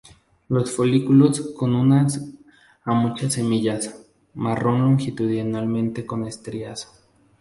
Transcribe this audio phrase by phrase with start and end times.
[0.49, 2.25] Los folículos con unas
[2.85, 6.89] a muchas semillas, marrón, longitudinalmente con estrías.